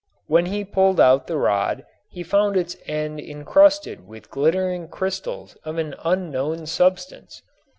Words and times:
When 0.25 0.47
he 0.47 0.63
pulled 0.65 0.99
out 0.99 1.27
the 1.27 1.37
rod 1.37 1.85
he 2.09 2.23
found 2.23 2.57
its 2.57 2.75
end 2.87 3.19
encrusted 3.19 4.07
with 4.07 4.31
glittering 4.31 4.87
crystals 4.87 5.53
of 5.63 5.77
an 5.77 5.93
unknown 6.03 6.65
substance. 6.65 7.43